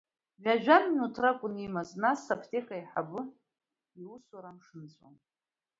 [0.43, 3.21] Ҩажәа минуҭ ракәын имаз, нас аԥҭека аиҳабы
[3.99, 5.15] иусурамш нҵәон.